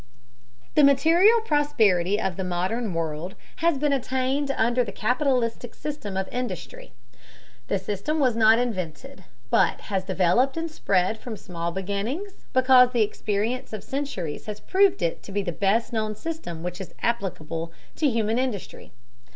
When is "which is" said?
16.63-16.95